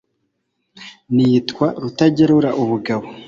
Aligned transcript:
nitwa 1.15 1.67
Rutagerura 1.81 2.49
ubugabo 2.61 3.05